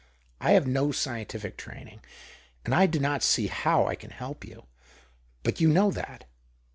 I 0.39 0.53
have 0.53 0.65
no 0.65 0.87
cientitic 0.87 1.57
training, 1.57 2.01
and 2.65 2.73
I 2.73 2.87
do 2.87 2.97
not 2.99 3.21
see 3.21 3.45
how 3.45 3.85
I 3.85 3.93
can 3.93 4.13
elp 4.13 4.43
you. 4.43 4.65
But 5.43 5.61
you 5.61 5.67
know 5.67 5.91
that. 5.91 6.25